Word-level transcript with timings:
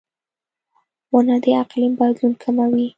•ونه 1.13 1.35
د 1.43 1.45
اقلیم 1.61 1.93
بدلون 1.99 2.33
کموي. 2.43 2.87